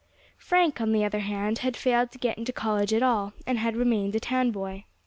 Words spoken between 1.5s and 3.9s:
had failed to get into College at all, and had